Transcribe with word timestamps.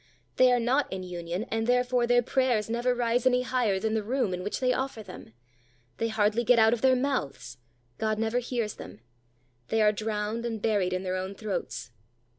They 0.37 0.51
are 0.51 0.59
not 0.59 0.91
in 0.91 1.03
union, 1.03 1.43
and, 1.51 1.67
therefore, 1.67 2.07
their 2.07 2.23
prayers 2.23 2.71
never 2.71 2.95
rise 2.95 3.27
any 3.27 3.43
higher 3.43 3.79
than 3.79 3.93
the 3.93 4.01
room 4.01 4.33
in 4.33 4.41
which 4.43 4.59
they 4.59 4.73
offer 4.73 5.03
them. 5.03 5.33
They 5.97 6.07
hardly 6.07 6.43
get 6.43 6.57
out 6.57 6.73
of 6.73 6.81
their 6.81 6.95
mouths; 6.95 7.59
God 7.99 8.17
never 8.17 8.39
hears 8.39 8.73
them. 8.73 9.01
They 9.67 9.79
are 9.79 9.91
drowned 9.91 10.43
and 10.43 10.59
buried 10.59 10.91
in 10.91 11.03
their 11.03 11.17
own 11.17 11.35
throats. 11.35 11.91